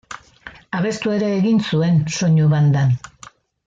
Abestu 0.79 1.13
ere 1.17 1.29
egin 1.41 1.63
zuen 1.69 2.03
soinu 2.19 2.51
bandan. 2.57 3.01